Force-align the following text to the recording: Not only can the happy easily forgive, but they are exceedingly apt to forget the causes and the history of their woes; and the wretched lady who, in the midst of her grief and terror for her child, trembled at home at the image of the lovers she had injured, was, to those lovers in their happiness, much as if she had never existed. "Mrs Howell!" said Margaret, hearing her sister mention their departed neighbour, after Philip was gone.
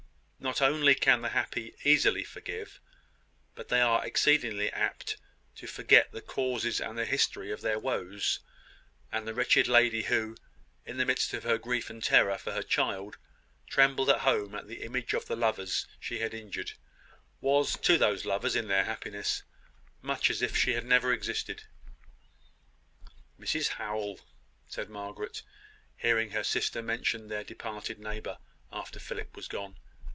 Not 0.43 0.59
only 0.59 0.95
can 0.95 1.21
the 1.21 1.29
happy 1.29 1.75
easily 1.83 2.23
forgive, 2.23 2.79
but 3.53 3.69
they 3.69 3.79
are 3.79 4.03
exceedingly 4.03 4.71
apt 4.71 5.15
to 5.57 5.67
forget 5.67 6.11
the 6.11 6.19
causes 6.21 6.81
and 6.81 6.97
the 6.97 7.05
history 7.05 7.51
of 7.51 7.61
their 7.61 7.77
woes; 7.77 8.39
and 9.11 9.27
the 9.27 9.35
wretched 9.35 9.67
lady 9.67 10.01
who, 10.01 10.35
in 10.83 10.97
the 10.97 11.05
midst 11.05 11.35
of 11.35 11.43
her 11.43 11.59
grief 11.59 11.91
and 11.91 12.03
terror 12.03 12.39
for 12.39 12.53
her 12.53 12.63
child, 12.63 13.17
trembled 13.69 14.09
at 14.09 14.21
home 14.21 14.55
at 14.55 14.65
the 14.67 14.81
image 14.81 15.13
of 15.13 15.27
the 15.27 15.35
lovers 15.35 15.85
she 15.99 16.19
had 16.21 16.33
injured, 16.33 16.71
was, 17.39 17.77
to 17.77 17.99
those 17.99 18.25
lovers 18.25 18.55
in 18.55 18.67
their 18.67 18.85
happiness, 18.85 19.43
much 20.01 20.31
as 20.31 20.41
if 20.41 20.57
she 20.57 20.73
had 20.73 20.85
never 20.87 21.13
existed. 21.13 21.65
"Mrs 23.39 23.67
Howell!" 23.67 24.19
said 24.67 24.89
Margaret, 24.89 25.43
hearing 25.97 26.31
her 26.31 26.43
sister 26.43 26.81
mention 26.81 27.27
their 27.27 27.43
departed 27.43 27.99
neighbour, 27.99 28.39
after 28.71 28.99
Philip 28.99 29.35
was 29.35 29.47
gone. 29.47 29.77